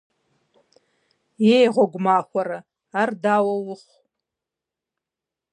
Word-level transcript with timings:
-Е 1.57 1.59
гъуэгу 1.73 1.99
махуэрэ! 2.05 2.59
Ар 2.99 3.09
дауэ 3.23 3.51
ухъу? 3.71 3.93